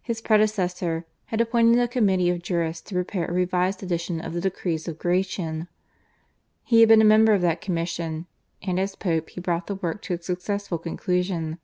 [0.00, 4.40] His predecessor had appointed a committee of jurists to prepare a revised edition of the
[4.40, 5.68] Decrees of Gratian.
[6.64, 8.24] He had been a member of that commission,
[8.62, 11.58] and as Pope he brought the work to a successful conclusion.